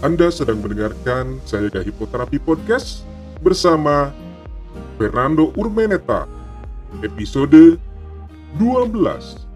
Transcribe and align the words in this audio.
Anda 0.00 0.32
sedang 0.32 0.64
mendengarkan 0.64 1.44
saya 1.44 1.68
Hipoterapi 1.84 2.40
Podcast 2.40 3.04
bersama 3.44 4.08
Fernando 4.96 5.52
Urmeneta, 5.60 6.24
episode 7.04 7.76
12. 8.56 9.49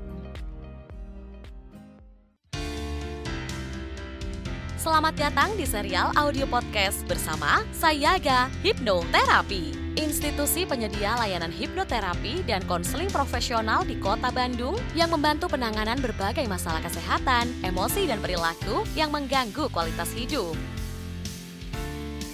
Selamat 4.95 5.19
datang 5.19 5.51
di 5.59 5.67
serial 5.67 6.15
audio 6.15 6.47
podcast 6.47 7.03
bersama 7.11 7.67
Sayaga 7.75 8.47
Hipnoterapi. 8.63 9.75
Institusi 9.99 10.63
penyedia 10.71 11.19
layanan 11.19 11.51
hipnoterapi 11.51 12.47
dan 12.47 12.63
konseling 12.71 13.11
profesional 13.11 13.83
di 13.83 13.99
Kota 13.99 14.31
Bandung 14.31 14.79
yang 14.95 15.11
membantu 15.11 15.51
penanganan 15.51 15.99
berbagai 15.99 16.47
masalah 16.47 16.79
kesehatan, 16.79 17.51
emosi, 17.67 18.07
dan 18.07 18.23
perilaku 18.23 18.87
yang 18.95 19.11
mengganggu 19.11 19.67
kualitas 19.75 20.15
hidup. 20.15 20.55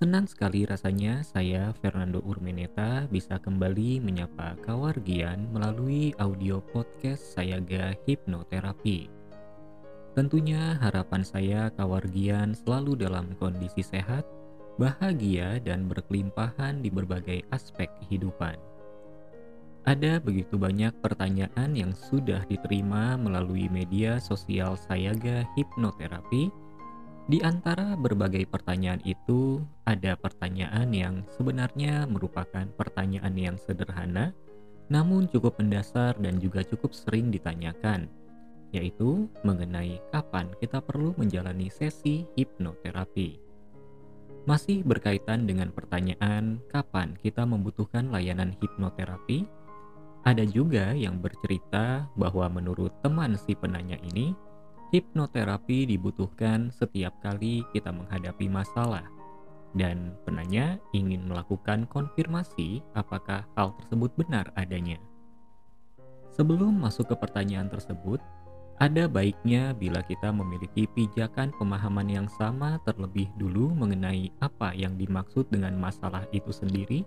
Senang 0.00 0.24
sekali 0.24 0.64
rasanya 0.64 1.20
saya 1.20 1.76
Fernando 1.76 2.24
Urmeneta 2.24 3.04
bisa 3.12 3.36
kembali 3.36 4.00
menyapa 4.00 4.56
kawargian 4.64 5.52
melalui 5.52 6.16
audio 6.16 6.64
podcast 6.72 7.36
Sayaga 7.36 7.92
Hipnoterapi. 8.08 9.12
Tentunya 10.16 10.80
harapan 10.80 11.20
saya 11.20 11.68
kawargian 11.76 12.56
selalu 12.56 12.96
dalam 12.96 13.36
kondisi 13.36 13.84
sehat, 13.84 14.24
bahagia 14.80 15.60
dan 15.60 15.84
berkelimpahan 15.84 16.80
di 16.80 16.88
berbagai 16.88 17.44
aspek 17.52 17.92
kehidupan. 18.00 18.56
Ada 19.84 20.16
begitu 20.16 20.56
banyak 20.56 20.96
pertanyaan 21.04 21.76
yang 21.76 21.92
sudah 21.92 22.40
diterima 22.48 23.20
melalui 23.20 23.68
media 23.68 24.16
sosial 24.16 24.80
Sayaga 24.80 25.44
Hipnoterapi 25.60 26.69
di 27.30 27.38
antara 27.46 27.94
berbagai 27.94 28.42
pertanyaan 28.50 28.98
itu, 29.06 29.62
ada 29.86 30.18
pertanyaan 30.18 30.90
yang 30.90 31.22
sebenarnya 31.38 32.02
merupakan 32.10 32.66
pertanyaan 32.74 33.38
yang 33.38 33.54
sederhana, 33.54 34.34
namun 34.90 35.30
cukup 35.30 35.54
mendasar 35.62 36.18
dan 36.18 36.42
juga 36.42 36.66
cukup 36.66 36.90
sering 36.90 37.30
ditanyakan, 37.30 38.10
yaitu 38.74 39.30
mengenai 39.46 40.02
kapan 40.10 40.50
kita 40.58 40.82
perlu 40.82 41.14
menjalani 41.14 41.70
sesi 41.70 42.26
hipnoterapi. 42.34 43.38
Masih 44.50 44.82
berkaitan 44.82 45.46
dengan 45.46 45.70
pertanyaan 45.70 46.58
kapan 46.66 47.14
kita 47.14 47.46
membutuhkan 47.46 48.10
layanan 48.10 48.58
hipnoterapi, 48.58 49.46
ada 50.26 50.42
juga 50.42 50.98
yang 50.98 51.22
bercerita 51.22 52.10
bahwa 52.18 52.50
menurut 52.50 52.90
teman 53.06 53.38
si 53.38 53.54
penanya 53.54 54.02
ini, 54.02 54.34
hipnoterapi 54.90 55.86
dibutuhkan 55.86 56.74
setiap 56.74 57.14
kali 57.22 57.62
kita 57.70 57.94
menghadapi 57.94 58.50
masalah, 58.50 59.06
dan 59.74 60.18
penanya 60.26 60.82
ingin 60.90 61.30
melakukan 61.30 61.86
konfirmasi 61.86 62.82
apakah 62.98 63.46
hal 63.54 63.74
tersebut 63.78 64.10
benar 64.18 64.50
adanya. 64.58 64.98
Sebelum 66.34 66.74
masuk 66.74 67.10
ke 67.10 67.16
pertanyaan 67.18 67.70
tersebut, 67.70 68.18
ada 68.80 69.04
baiknya 69.06 69.76
bila 69.76 70.00
kita 70.00 70.32
memiliki 70.32 70.88
pijakan 70.96 71.52
pemahaman 71.54 72.08
yang 72.08 72.28
sama 72.40 72.80
terlebih 72.88 73.28
dulu 73.36 73.70
mengenai 73.76 74.32
apa 74.40 74.72
yang 74.72 74.96
dimaksud 74.96 75.46
dengan 75.52 75.76
masalah 75.76 76.24
itu 76.32 76.48
sendiri, 76.48 77.04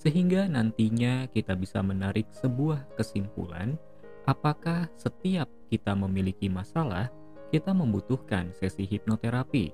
sehingga 0.00 0.48
nantinya 0.50 1.28
kita 1.30 1.54
bisa 1.54 1.84
menarik 1.84 2.26
sebuah 2.32 2.96
kesimpulan 2.98 3.76
apakah 4.24 4.88
setiap 4.96 5.48
kita 5.68 5.92
memiliki 5.92 6.48
masalah, 6.48 7.12
kita 7.52 7.76
membutuhkan 7.76 8.50
sesi 8.56 8.88
hipnoterapi. 8.88 9.72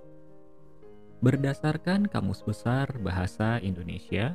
Berdasarkan 1.20 2.08
Kamus 2.08 2.42
Besar 2.42 2.90
Bahasa 2.98 3.60
Indonesia, 3.60 4.34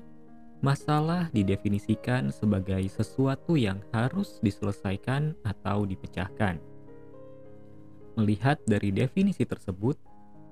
masalah 0.63 1.27
didefinisikan 1.33 2.31
sebagai 2.31 2.81
sesuatu 2.87 3.59
yang 3.59 3.81
harus 3.91 4.39
diselesaikan 4.39 5.35
atau 5.43 5.83
dipecahkan. 5.83 6.61
Melihat 8.15 8.61
dari 8.63 8.95
definisi 8.95 9.43
tersebut, 9.43 9.99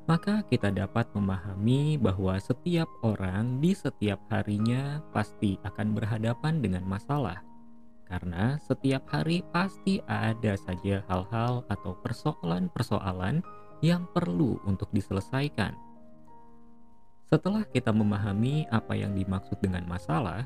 maka 0.04 0.44
kita 0.52 0.68
dapat 0.68 1.08
memahami 1.16 1.96
bahwa 1.96 2.36
setiap 2.36 2.92
orang 3.08 3.64
di 3.64 3.72
setiap 3.72 4.20
harinya 4.28 5.00
pasti 5.16 5.56
akan 5.64 5.96
berhadapan 5.96 6.60
dengan 6.60 6.84
masalah 6.84 7.53
karena 8.14 8.62
setiap 8.62 9.10
hari 9.10 9.42
pasti 9.50 9.98
ada 10.06 10.54
saja 10.54 11.02
hal-hal 11.10 11.66
atau 11.66 11.98
persoalan-persoalan 12.06 13.42
yang 13.82 14.06
perlu 14.14 14.62
untuk 14.70 14.94
diselesaikan. 14.94 15.74
Setelah 17.34 17.66
kita 17.66 17.90
memahami 17.90 18.70
apa 18.70 18.94
yang 18.94 19.18
dimaksud 19.18 19.58
dengan 19.66 19.82
masalah, 19.90 20.46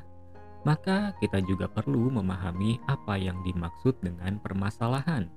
maka 0.64 1.12
kita 1.20 1.44
juga 1.44 1.68
perlu 1.68 2.08
memahami 2.08 2.80
apa 2.88 3.20
yang 3.20 3.36
dimaksud 3.44 4.00
dengan 4.00 4.40
permasalahan. 4.40 5.28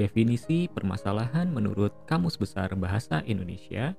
Definisi 0.00 0.64
permasalahan 0.72 1.52
menurut 1.52 1.92
Kamus 2.08 2.40
Besar 2.40 2.72
Bahasa 2.72 3.20
Indonesia 3.28 3.92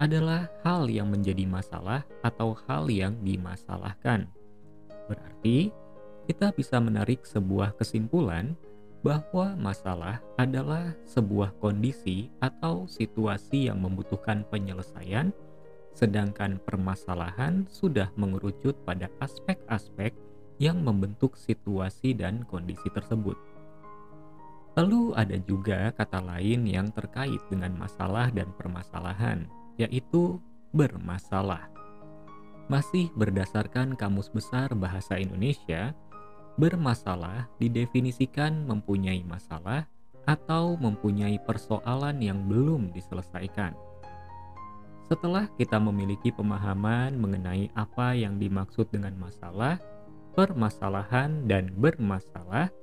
adalah 0.00 0.48
hal 0.64 0.88
yang 0.88 1.12
menjadi 1.12 1.44
masalah 1.44 2.08
atau 2.24 2.56
hal 2.64 2.88
yang 2.88 3.20
dimasalahkan. 3.20 4.32
Berarti, 5.06 5.70
kita 6.26 6.50
bisa 6.50 6.82
menarik 6.82 7.22
sebuah 7.22 7.78
kesimpulan 7.78 8.58
bahwa 9.06 9.54
masalah 9.54 10.18
adalah 10.34 10.90
sebuah 11.06 11.54
kondisi 11.62 12.34
atau 12.42 12.90
situasi 12.90 13.70
yang 13.70 13.78
membutuhkan 13.78 14.42
penyelesaian, 14.50 15.30
sedangkan 15.94 16.58
permasalahan 16.66 17.62
sudah 17.70 18.10
mengerucut 18.18 18.74
pada 18.82 19.06
aspek-aspek 19.22 20.10
yang 20.58 20.82
membentuk 20.82 21.38
situasi 21.38 22.18
dan 22.18 22.42
kondisi 22.50 22.90
tersebut. 22.90 23.38
Lalu 24.76 25.14
ada 25.14 25.38
juga 25.40 25.94
kata 25.94 26.20
lain 26.20 26.66
yang 26.68 26.90
terkait 26.92 27.40
dengan 27.48 27.72
masalah 27.78 28.28
dan 28.34 28.50
permasalahan, 28.58 29.46
yaitu 29.78 30.36
bermasalah. 30.74 31.70
Masih 32.66 33.08
berdasarkan 33.14 33.94
Kamus 33.94 34.28
Besar 34.34 34.74
Bahasa 34.74 35.16
Indonesia, 35.16 35.94
bermasalah 36.56 37.48
didefinisikan 37.60 38.64
mempunyai 38.64 39.20
masalah 39.24 39.84
atau 40.26 40.74
mempunyai 40.80 41.38
persoalan 41.44 42.18
yang 42.18 42.44
belum 42.48 42.90
diselesaikan. 42.90 43.76
Setelah 45.06 45.46
kita 45.54 45.78
memiliki 45.78 46.34
pemahaman 46.34 47.14
mengenai 47.14 47.70
apa 47.78 48.18
yang 48.18 48.42
dimaksud 48.42 48.90
dengan 48.90 49.14
masalah, 49.14 49.78
permasalahan, 50.34 51.46
dan 51.46 51.70
bermasalah, 51.78 52.74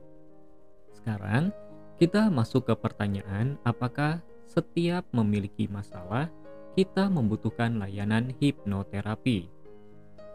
sekarang 0.95 1.51
kita 1.99 2.31
masuk 2.31 2.71
ke 2.71 2.73
pertanyaan 2.79 3.59
apakah 3.67 4.23
setiap 4.47 5.03
memiliki 5.11 5.67
masalah 5.67 6.31
kita 6.73 7.05
membutuhkan 7.11 7.77
layanan 7.77 8.33
hipnoterapi. 8.39 9.51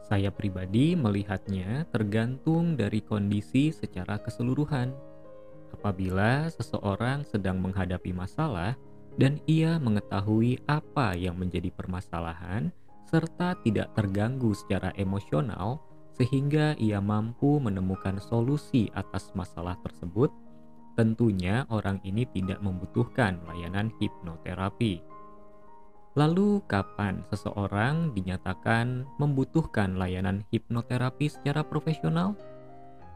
Saya 0.09 0.33
pribadi 0.33 0.97
melihatnya 0.97 1.85
tergantung 1.93 2.81
dari 2.81 3.05
kondisi 3.05 3.69
secara 3.69 4.17
keseluruhan. 4.17 4.97
Apabila 5.69 6.49
seseorang 6.49 7.29
sedang 7.29 7.61
menghadapi 7.61 8.17
masalah 8.17 8.73
dan 9.21 9.37
ia 9.45 9.77
mengetahui 9.77 10.65
apa 10.65 11.13
yang 11.13 11.37
menjadi 11.37 11.69
permasalahan 11.69 12.73
serta 13.05 13.57
tidak 13.61 13.93
terganggu 13.93 14.57
secara 14.57 14.97
emosional, 14.97 15.81
sehingga 16.17 16.77
ia 16.81 17.01
mampu 17.01 17.61
menemukan 17.61 18.17
solusi 18.21 18.89
atas 18.93 19.33
masalah 19.33 19.77
tersebut, 19.85 20.33
tentunya 20.97 21.65
orang 21.69 22.01
ini 22.05 22.29
tidak 22.33 22.61
membutuhkan 22.61 23.41
layanan 23.49 23.89
hipnoterapi. 23.97 25.01
Lalu, 26.19 26.67
kapan 26.67 27.23
seseorang 27.31 28.11
dinyatakan 28.11 29.07
membutuhkan 29.23 29.95
layanan 29.95 30.43
hipnoterapi 30.51 31.31
secara 31.31 31.63
profesional? 31.63 32.35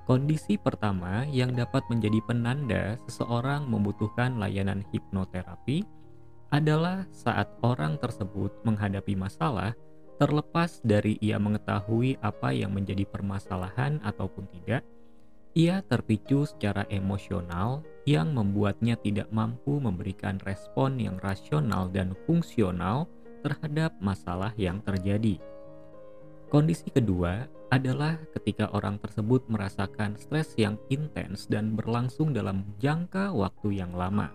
Kondisi 0.06 0.54
pertama 0.54 1.26
yang 1.26 1.50
dapat 1.50 1.82
menjadi 1.90 2.22
penanda 2.22 2.94
seseorang 3.10 3.66
membutuhkan 3.66 4.38
layanan 4.38 4.87
hipnoterapi 4.94 5.82
adalah 6.54 7.02
saat 7.10 7.50
orang 7.66 7.99
tersebut 7.99 8.54
menghadapi 8.62 9.19
masalah, 9.19 9.75
terlepas 10.22 10.78
dari 10.87 11.19
ia 11.19 11.43
mengetahui 11.43 12.22
apa 12.22 12.55
yang 12.55 12.70
menjadi 12.70 13.02
permasalahan 13.02 13.98
ataupun 14.06 14.46
tidak, 14.46 14.87
Ia 15.52 15.84
terpicu 15.84 16.48
secara 16.48 16.88
emosional 16.88 17.84
yang 18.02 18.34
membuatnya 18.34 18.99
tidak 18.99 19.31
mampu 19.31 19.78
memberikan 19.78 20.43
respon 20.43 20.99
yang 20.99 21.16
rasional 21.22 21.87
dan 21.87 22.19
fungsional 22.26 23.06
terhadap 23.46 23.94
masalah 24.02 24.50
yang 24.58 24.82
terjadi. 24.82 25.38
Kondisi 26.50 26.93
kedua 26.93 27.49
adalah 27.72 28.20
ketika 28.37 28.69
orang 28.76 29.00
tersebut 29.00 29.49
merasakan 29.49 30.20
stres 30.20 30.52
yang 30.60 30.76
intens 30.93 31.49
dan 31.49 31.72
berlangsung 31.72 32.37
dalam 32.37 32.69
jangka 32.76 33.32
waktu 33.32 33.81
yang 33.81 33.96
lama. 33.96 34.28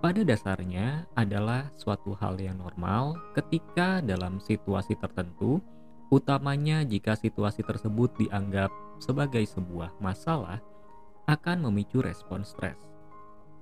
Pada 0.00 0.20
dasarnya 0.24 1.08
adalah 1.16 1.68
suatu 1.76 2.16
hal 2.16 2.40
yang 2.40 2.60
normal 2.60 3.20
ketika 3.36 4.00
dalam 4.00 4.40
situasi 4.40 4.96
tertentu, 4.96 5.60
utamanya 6.08 6.84
jika 6.84 7.16
situasi 7.16 7.64
tersebut 7.64 8.12
dianggap 8.16 8.72
sebagai 9.00 9.44
sebuah 9.44 9.96
masalah, 10.00 10.60
akan 11.26 11.68
memicu 11.70 12.04
respon 12.04 12.44
stres. 12.44 12.78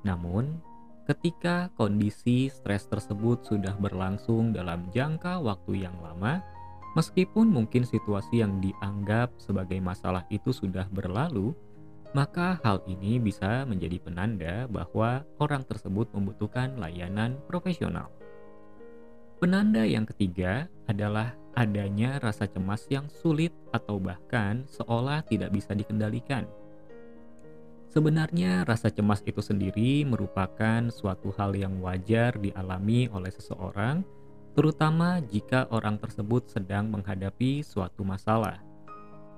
Namun, 0.02 0.58
ketika 1.06 1.70
kondisi 1.78 2.50
stres 2.50 2.86
tersebut 2.90 3.46
sudah 3.46 3.74
berlangsung 3.78 4.54
dalam 4.54 4.90
jangka 4.90 5.38
waktu 5.42 5.86
yang 5.86 5.94
lama, 6.02 6.42
meskipun 6.98 7.50
mungkin 7.50 7.86
situasi 7.86 8.42
yang 8.42 8.58
dianggap 8.58 9.34
sebagai 9.38 9.78
masalah 9.78 10.26
itu 10.30 10.50
sudah 10.50 10.86
berlalu, 10.90 11.54
maka 12.12 12.60
hal 12.60 12.84
ini 12.84 13.16
bisa 13.16 13.64
menjadi 13.64 13.96
penanda 14.02 14.54
bahwa 14.68 15.24
orang 15.40 15.64
tersebut 15.64 16.12
membutuhkan 16.12 16.76
layanan 16.76 17.40
profesional. 17.48 18.12
Penanda 19.40 19.82
yang 19.82 20.06
ketiga 20.06 20.70
adalah 20.86 21.34
adanya 21.58 22.22
rasa 22.22 22.46
cemas 22.46 22.86
yang 22.92 23.10
sulit 23.10 23.50
atau 23.74 23.98
bahkan 23.98 24.62
seolah 24.70 25.24
tidak 25.26 25.50
bisa 25.50 25.74
dikendalikan. 25.74 26.46
Sebenarnya, 27.92 28.64
rasa 28.64 28.88
cemas 28.88 29.20
itu 29.28 29.44
sendiri 29.44 30.08
merupakan 30.08 30.88
suatu 30.88 31.28
hal 31.36 31.52
yang 31.52 31.76
wajar 31.84 32.32
dialami 32.40 33.04
oleh 33.12 33.28
seseorang, 33.28 34.00
terutama 34.56 35.20
jika 35.28 35.68
orang 35.68 36.00
tersebut 36.00 36.48
sedang 36.48 36.88
menghadapi 36.88 37.60
suatu 37.60 38.00
masalah. 38.00 38.64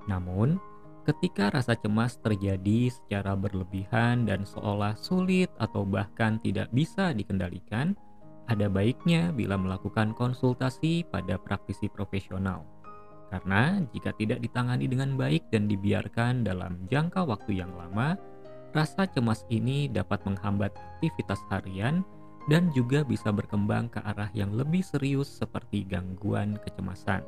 Namun, 0.07 0.63
ketika 1.03 1.51
rasa 1.51 1.75
cemas 1.75 2.15
terjadi 2.23 2.95
secara 2.95 3.35
berlebihan 3.35 4.23
dan 4.23 4.47
seolah 4.47 4.95
sulit 4.95 5.51
atau 5.59 5.83
bahkan 5.83 6.39
tidak 6.39 6.71
bisa 6.71 7.11
dikendalikan, 7.11 7.99
ada 8.47 8.71
baiknya 8.71 9.35
bila 9.35 9.59
melakukan 9.59 10.15
konsultasi 10.15 11.03
pada 11.11 11.43
praktisi 11.43 11.91
profesional. 11.91 12.63
Karena 13.35 13.83
jika 13.91 14.15
tidak 14.15 14.39
ditangani 14.47 14.87
dengan 14.87 15.19
baik 15.19 15.51
dan 15.51 15.67
dibiarkan 15.67 16.47
dalam 16.47 16.87
jangka 16.87 17.27
waktu 17.27 17.59
yang 17.59 17.75
lama, 17.75 18.15
Rasa 18.75 19.07
cemas 19.07 19.47
ini 19.55 19.87
dapat 19.87 20.27
menghambat 20.27 20.75
aktivitas 20.75 21.39
harian 21.47 22.03
dan 22.51 22.75
juga 22.75 23.07
bisa 23.07 23.31
berkembang 23.31 23.87
ke 23.87 24.03
arah 24.03 24.29
yang 24.35 24.51
lebih 24.51 24.83
serius 24.83 25.31
seperti 25.31 25.87
gangguan 25.87 26.59
kecemasan. 26.59 27.23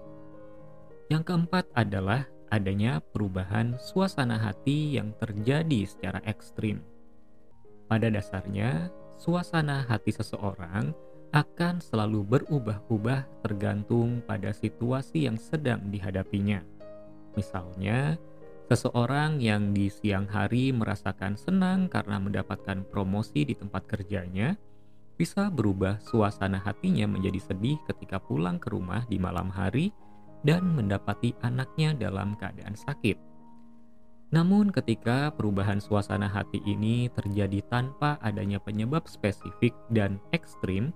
Yang 1.07 1.23
keempat 1.31 1.71
adalah 1.79 2.27
adanya 2.51 2.99
perubahan 3.15 3.79
suasana 3.79 4.43
hati 4.43 4.99
yang 4.99 5.15
terjadi 5.23 5.87
secara 5.87 6.19
ekstrim. 6.27 6.83
Pada 7.87 8.11
dasarnya, 8.11 8.91
suasana 9.15 9.87
hati 9.87 10.11
seseorang 10.11 10.91
akan 11.31 11.79
selalu 11.79 12.27
berubah-ubah 12.27 13.47
tergantung 13.47 14.19
pada 14.27 14.51
situasi 14.51 15.31
yang 15.31 15.39
sedang 15.39 15.95
dihadapinya. 15.95 16.63
Misalnya, 17.39 18.19
Seseorang 18.67 19.39
yang 19.39 19.71
di 19.71 19.87
siang 19.87 20.27
hari 20.27 20.75
merasakan 20.75 21.39
senang 21.39 21.87
karena 21.87 22.19
mendapatkan 22.19 22.83
promosi 22.91 23.47
di 23.47 23.55
tempat 23.55 23.87
kerjanya, 23.87 24.59
bisa 25.15 25.47
berubah 25.55 26.03
suasana 26.03 26.59
hatinya 26.59 27.07
menjadi 27.07 27.47
sedih 27.47 27.79
ketika 27.87 28.19
pulang 28.19 28.59
ke 28.59 28.75
rumah 28.75 29.07
di 29.07 29.23
malam 29.23 29.55
hari 29.55 29.95
dan 30.43 30.67
mendapati 30.75 31.31
anaknya 31.47 31.95
dalam 31.95 32.35
keadaan 32.35 32.75
sakit. 32.75 33.15
Namun, 34.35 34.75
ketika 34.75 35.31
perubahan 35.31 35.79
suasana 35.79 36.27
hati 36.27 36.59
ini 36.67 37.07
terjadi 37.15 37.63
tanpa 37.71 38.19
adanya 38.19 38.59
penyebab 38.59 39.07
spesifik 39.07 39.79
dan 39.95 40.19
ekstrim, 40.35 40.91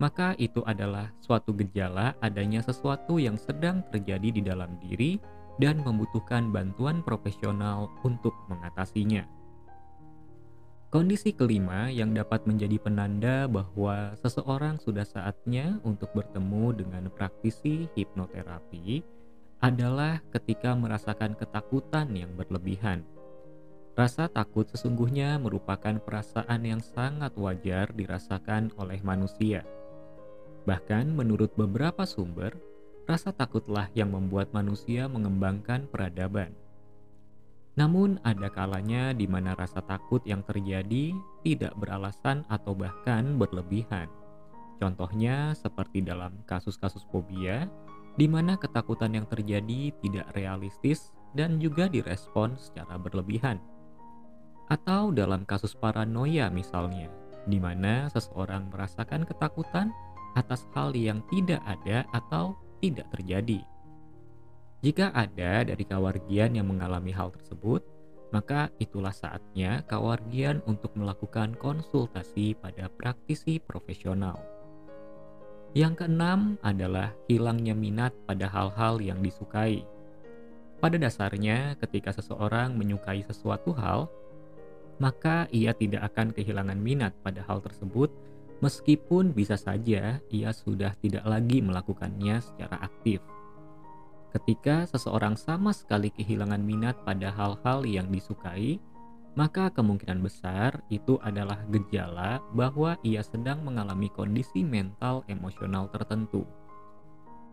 maka 0.00 0.32
itu 0.40 0.64
adalah 0.64 1.12
suatu 1.20 1.52
gejala 1.52 2.16
adanya 2.24 2.64
sesuatu 2.64 3.20
yang 3.20 3.36
sedang 3.36 3.84
terjadi 3.92 4.28
di 4.32 4.40
dalam 4.40 4.80
diri 4.80 5.20
dan 5.60 5.84
membutuhkan 5.84 6.48
bantuan 6.54 7.04
profesional 7.04 7.92
untuk 8.06 8.32
mengatasinya. 8.48 9.24
Kondisi 10.92 11.32
kelima 11.32 11.88
yang 11.88 12.12
dapat 12.12 12.44
menjadi 12.44 12.76
penanda 12.76 13.48
bahwa 13.48 14.12
seseorang 14.20 14.76
sudah 14.76 15.08
saatnya 15.08 15.80
untuk 15.88 16.12
bertemu 16.12 16.84
dengan 16.84 17.08
praktisi 17.08 17.88
hipnoterapi 17.96 19.00
adalah 19.64 20.20
ketika 20.28 20.76
merasakan 20.76 21.32
ketakutan 21.32 22.12
yang 22.12 22.36
berlebihan. 22.36 23.08
Rasa 23.96 24.28
takut 24.28 24.68
sesungguhnya 24.68 25.40
merupakan 25.40 25.96
perasaan 25.96 26.60
yang 26.60 26.84
sangat 26.84 27.32
wajar 27.40 27.88
dirasakan 27.96 28.68
oleh 28.76 29.00
manusia. 29.00 29.64
Bahkan, 30.68 31.12
menurut 31.12 31.56
beberapa 31.56 32.04
sumber, 32.04 32.52
rasa 33.08 33.34
takutlah 33.34 33.90
yang 33.92 34.14
membuat 34.14 34.54
manusia 34.54 35.10
mengembangkan 35.10 35.90
peradaban. 35.90 36.54
Namun, 37.72 38.20
ada 38.20 38.52
kalanya 38.52 39.16
di 39.16 39.24
mana 39.24 39.56
rasa 39.56 39.80
takut 39.80 40.20
yang 40.28 40.44
terjadi 40.44 41.16
tidak 41.40 41.72
beralasan 41.80 42.44
atau 42.52 42.76
bahkan 42.76 43.40
berlebihan. 43.40 44.12
Contohnya, 44.76 45.56
seperti 45.56 46.04
dalam 46.04 46.36
kasus-kasus 46.44 47.06
fobia, 47.08 47.64
di 48.20 48.28
mana 48.28 48.60
ketakutan 48.60 49.16
yang 49.16 49.24
terjadi 49.24 49.88
tidak 50.04 50.28
realistis 50.36 51.16
dan 51.32 51.56
juga 51.56 51.88
direspon 51.88 52.60
secara 52.60 53.00
berlebihan. 53.00 53.56
Atau 54.68 55.16
dalam 55.16 55.48
kasus 55.48 55.72
paranoia, 55.72 56.52
misalnya, 56.52 57.08
di 57.48 57.56
mana 57.56 58.12
seseorang 58.12 58.68
merasakan 58.68 59.24
ketakutan 59.24 59.88
atas 60.36 60.68
hal 60.76 60.92
yang 60.92 61.24
tidak 61.28 61.60
ada 61.64 62.04
atau 62.12 62.56
tidak 62.82 63.06
terjadi. 63.14 63.62
Jika 64.82 65.14
ada 65.14 65.62
dari 65.62 65.84
kawargian 65.86 66.58
yang 66.58 66.66
mengalami 66.66 67.14
hal 67.14 67.30
tersebut, 67.30 67.86
maka 68.34 68.66
itulah 68.82 69.14
saatnya 69.14 69.86
kawargian 69.86 70.58
untuk 70.66 70.90
melakukan 70.98 71.54
konsultasi 71.54 72.58
pada 72.58 72.90
praktisi 72.90 73.62
profesional. 73.62 74.42
Yang 75.72 76.04
keenam 76.04 76.58
adalah 76.66 77.14
hilangnya 77.30 77.72
minat 77.72 78.12
pada 78.26 78.50
hal-hal 78.50 78.98
yang 78.98 79.22
disukai. 79.22 79.86
Pada 80.82 80.98
dasarnya, 80.98 81.78
ketika 81.78 82.10
seseorang 82.10 82.74
menyukai 82.74 83.22
sesuatu 83.22 83.70
hal, 83.78 84.10
maka 84.98 85.46
ia 85.54 85.70
tidak 85.72 86.12
akan 86.12 86.34
kehilangan 86.34 86.76
minat 86.76 87.14
pada 87.22 87.40
hal 87.46 87.62
tersebut 87.62 88.10
meskipun 88.62 89.34
bisa 89.34 89.58
saja 89.58 90.22
ia 90.30 90.50
sudah 90.54 90.94
tidak 91.02 91.26
lagi 91.26 91.58
melakukannya 91.58 92.38
secara 92.38 92.78
aktif. 92.80 93.18
Ketika 94.32 94.88
seseorang 94.88 95.36
sama 95.36 95.76
sekali 95.76 96.08
kehilangan 96.08 96.62
minat 96.64 96.96
pada 97.04 97.28
hal-hal 97.28 97.84
yang 97.84 98.08
disukai, 98.08 98.80
maka 99.36 99.68
kemungkinan 99.68 100.24
besar 100.24 100.80
itu 100.88 101.20
adalah 101.20 101.60
gejala 101.68 102.40
bahwa 102.56 102.96
ia 103.04 103.20
sedang 103.20 103.60
mengalami 103.60 104.08
kondisi 104.08 104.64
mental 104.64 105.20
emosional 105.28 105.92
tertentu. 105.92 106.48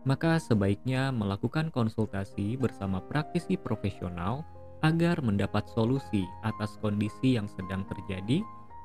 Maka 0.08 0.40
sebaiknya 0.40 1.12
melakukan 1.12 1.68
konsultasi 1.68 2.56
bersama 2.56 3.04
praktisi 3.04 3.60
profesional 3.60 4.40
agar 4.80 5.20
mendapat 5.20 5.68
solusi 5.76 6.24
atas 6.40 6.80
kondisi 6.80 7.36
yang 7.36 7.44
sedang 7.44 7.84
terjadi 7.84 8.40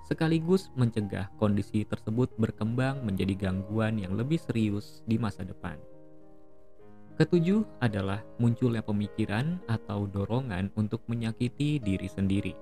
sekaligus 0.05 0.69
mencegah 0.77 1.33
kondisi 1.41 1.81
tersebut 1.83 2.29
berkembang 2.38 3.01
menjadi 3.01 3.50
gangguan 3.50 3.97
yang 3.97 4.13
lebih 4.13 4.38
serius 4.38 5.01
di 5.09 5.17
masa 5.17 5.41
depan. 5.41 5.81
Ketujuh 7.17 7.65
adalah 7.81 8.21
munculnya 8.38 8.83
pemikiran 8.85 9.57
atau 9.65 10.05
dorongan 10.05 10.69
untuk 10.77 11.01
menyakiti 11.09 11.79
diri 11.81 12.05
sendiri. 12.12 12.53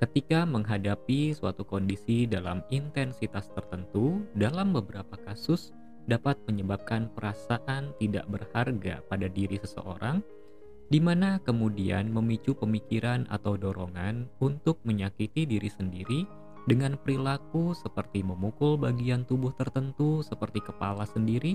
Ketika 0.00 0.48
menghadapi 0.48 1.36
suatu 1.36 1.60
kondisi 1.66 2.24
dalam 2.24 2.64
intensitas 2.72 3.52
tertentu, 3.52 4.24
dalam 4.32 4.72
beberapa 4.72 5.18
kasus 5.28 5.76
dapat 6.08 6.40
menyebabkan 6.48 7.12
perasaan 7.12 7.92
tidak 8.00 8.24
berharga 8.32 9.04
pada 9.04 9.28
diri 9.28 9.60
seseorang 9.60 10.24
di 10.90 10.98
mana 10.98 11.38
kemudian 11.46 12.10
memicu 12.10 12.58
pemikiran 12.58 13.22
atau 13.30 13.54
dorongan 13.54 14.26
untuk 14.42 14.82
menyakiti 14.82 15.46
diri 15.46 15.70
sendiri 15.70 16.26
dengan 16.66 16.98
perilaku 16.98 17.72
seperti 17.72 18.26
memukul 18.26 18.74
bagian 18.74 19.22
tubuh 19.22 19.54
tertentu 19.54 20.20
seperti 20.26 20.60
kepala 20.60 21.06
sendiri 21.06 21.54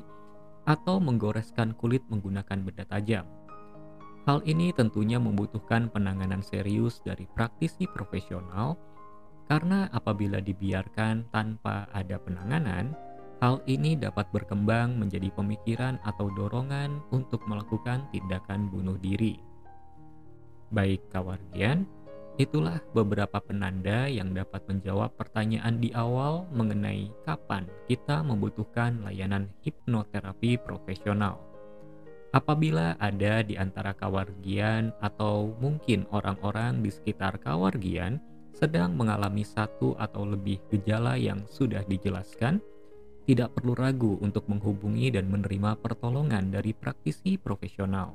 atau 0.65 0.97
menggoreskan 0.97 1.75
kulit 1.77 2.01
menggunakan 2.09 2.63
benda 2.63 2.87
tajam. 2.87 3.27
Hal 4.25 4.41
ini 4.49 4.73
tentunya 4.73 5.21
membutuhkan 5.21 5.93
penanganan 5.93 6.41
serius 6.41 6.97
dari 7.05 7.29
praktisi 7.29 7.85
profesional, 7.85 8.73
karena 9.45 9.85
apabila 9.93 10.41
dibiarkan 10.41 11.29
tanpa 11.29 11.85
ada 11.93 12.17
penanganan, 12.17 12.97
hal 13.45 13.61
ini 13.69 13.93
dapat 13.93 14.25
berkembang 14.33 14.97
menjadi 14.97 15.29
pemikiran 15.37 16.01
atau 16.01 16.33
dorongan 16.33 16.97
untuk 17.13 17.45
melakukan 17.45 18.09
tindakan 18.09 18.73
bunuh 18.73 18.97
diri. 18.97 19.37
Baik 20.73 21.05
kawargian, 21.13 21.85
itulah 22.41 22.81
beberapa 22.97 23.37
penanda 23.37 24.09
yang 24.09 24.33
dapat 24.33 24.65
menjawab 24.65 25.13
pertanyaan 25.13 25.77
di 25.77 25.93
awal 25.93 26.49
mengenai 26.57 27.13
kapan 27.21 27.69
kita 27.85 28.25
membutuhkan 28.25 29.05
layanan 29.05 29.45
hipnoterapi 29.61 30.57
profesional. 30.65 31.37
Apabila 32.33 32.97
ada 32.97 33.45
di 33.45 33.61
antara 33.61 33.93
kawargian 33.93 34.89
atau 35.05 35.53
mungkin 35.61 36.09
orang-orang 36.09 36.81
di 36.81 36.89
sekitar 36.89 37.37
kawargian 37.37 38.17
sedang 38.57 38.97
mengalami 38.97 39.45
satu 39.45 39.93
atau 40.01 40.25
lebih 40.25 40.57
gejala 40.73 41.13
yang 41.13 41.45
sudah 41.45 41.85
dijelaskan, 41.85 42.57
tidak 43.25 43.57
perlu 43.57 43.73
ragu 43.73 44.21
untuk 44.21 44.45
menghubungi 44.45 45.09
dan 45.09 45.27
menerima 45.29 45.81
pertolongan 45.81 46.53
dari 46.53 46.71
praktisi 46.77 47.41
profesional. 47.41 48.13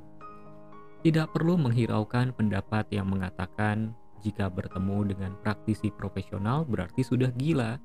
Tidak 1.03 1.35
perlu 1.35 1.59
menghiraukan 1.59 2.31
pendapat 2.31 2.87
yang 2.95 3.11
mengatakan 3.11 3.91
jika 4.23 4.47
bertemu 4.47 5.11
dengan 5.11 5.31
praktisi 5.43 5.91
profesional 5.91 6.63
berarti 6.63 7.03
sudah 7.03 7.33
gila. 7.35 7.75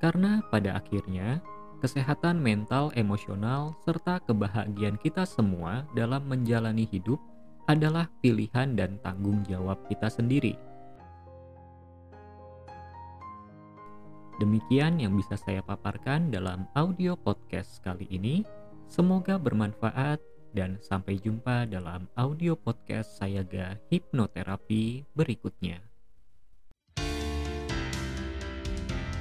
Karena 0.00 0.40
pada 0.48 0.78
akhirnya 0.78 1.42
kesehatan 1.82 2.38
mental, 2.38 2.94
emosional, 2.94 3.74
serta 3.82 4.22
kebahagiaan 4.22 4.96
kita 5.02 5.26
semua 5.26 5.82
dalam 5.98 6.22
menjalani 6.30 6.86
hidup 6.86 7.18
adalah 7.66 8.06
pilihan 8.22 8.74
dan 8.74 8.98
tanggung 9.02 9.42
jawab 9.46 9.78
kita 9.90 10.06
sendiri. 10.06 10.54
Demikian 14.42 14.98
yang 14.98 15.14
bisa 15.14 15.38
saya 15.38 15.62
paparkan 15.62 16.34
dalam 16.34 16.66
audio 16.74 17.14
podcast 17.14 17.78
kali 17.78 18.10
ini. 18.10 18.42
Semoga 18.90 19.38
bermanfaat 19.38 20.18
dan 20.50 20.82
sampai 20.82 21.22
jumpa 21.22 21.70
dalam 21.70 22.10
audio 22.18 22.58
podcast 22.58 23.22
Sayaga 23.22 23.78
Hipnoterapi 23.86 25.06
berikutnya. 25.14 25.91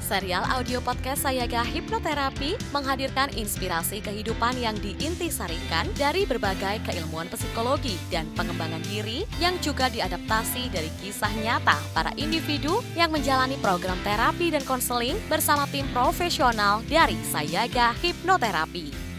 Serial 0.01 0.41
audio 0.49 0.81
podcast 0.81 1.29
Sayaga 1.29 1.61
Hipnoterapi 1.61 2.57
menghadirkan 2.73 3.29
inspirasi 3.37 4.01
kehidupan 4.01 4.57
yang 4.57 4.73
diintisarikan 4.81 5.85
dari 5.93 6.25
berbagai 6.25 6.81
keilmuan 6.89 7.29
psikologi 7.29 7.95
dan 8.09 8.25
pengembangan 8.33 8.81
diri 8.89 9.29
yang 9.37 9.53
juga 9.61 9.87
diadaptasi 9.93 10.73
dari 10.73 10.89
kisah 10.99 11.31
nyata 11.45 11.77
para 11.93 12.09
individu 12.17 12.81
yang 12.97 13.13
menjalani 13.13 13.55
program 13.61 13.97
terapi 14.01 14.49
dan 14.49 14.65
konseling 14.65 15.21
bersama 15.29 15.69
tim 15.69 15.85
profesional 15.93 16.81
dari 16.89 17.15
Sayaga 17.29 17.93
Hipnoterapi. 18.01 19.10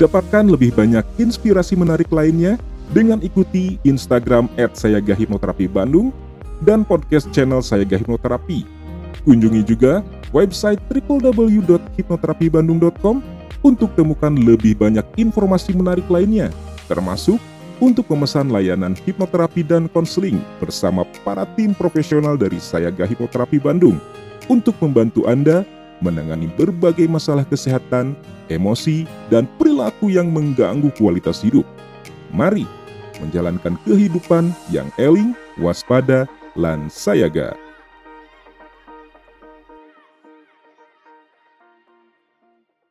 Dapatkan 0.00 0.48
lebih 0.48 0.72
banyak 0.72 1.04
inspirasi 1.20 1.76
menarik 1.76 2.08
lainnya 2.08 2.56
dengan 2.96 3.20
ikuti 3.20 3.76
Instagram 3.84 4.48
at 4.56 4.72
Sayaga 4.76 5.12
Hipnoterapi 5.12 5.68
Bandung 5.68 6.12
dan 6.64 6.80
podcast 6.84 7.28
channel 7.32 7.60
Sayaga 7.60 7.96
Hipnoterapi. 8.00 8.64
Kunjungi 9.28 9.62
juga 9.62 10.02
website 10.32 10.80
www.hipnoterapibandung.com 10.88 13.22
untuk 13.62 13.94
temukan 13.94 14.34
lebih 14.34 14.74
banyak 14.80 15.04
informasi 15.20 15.76
menarik 15.76 16.08
lainnya, 16.10 16.50
termasuk 16.90 17.38
untuk 17.82 18.06
memesan 18.10 18.50
layanan 18.50 18.94
hipnoterapi 18.94 19.62
dan 19.66 19.90
konseling 19.90 20.38
bersama 20.62 21.02
para 21.26 21.42
tim 21.58 21.74
profesional 21.74 22.38
dari 22.38 22.62
Sayaga 22.62 23.06
Hipnoterapi 23.06 23.58
Bandung 23.58 23.98
untuk 24.46 24.78
membantu 24.78 25.26
Anda 25.26 25.66
menangani 26.02 26.50
berbagai 26.58 27.06
masalah 27.06 27.46
kesehatan, 27.46 28.18
emosi, 28.50 29.06
dan 29.30 29.46
perilaku 29.56 30.10
yang 30.10 30.28
mengganggu 30.34 30.90
kualitas 30.98 31.40
hidup. 31.40 31.64
Mari 32.34 32.66
menjalankan 33.22 33.78
kehidupan 33.86 34.50
yang 34.74 34.90
eling, 34.98 35.32
waspada, 35.62 36.26
lan 36.58 36.90
sayaga. 36.90 37.54